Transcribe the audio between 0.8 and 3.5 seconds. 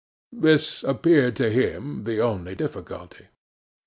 appeared to him, the only difficulty.